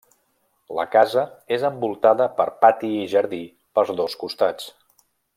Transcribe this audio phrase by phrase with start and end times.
[0.77, 1.25] La casa
[1.57, 3.41] és envoltada per pati i jardí
[3.79, 4.67] per dos costats.